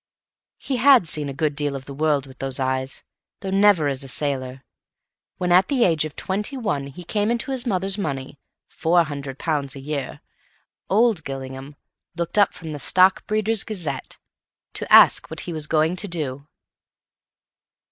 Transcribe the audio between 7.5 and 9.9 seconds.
his mother's money, £400 a